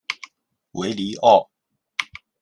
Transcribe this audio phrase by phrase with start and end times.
[0.71, 1.47] 维尼奥。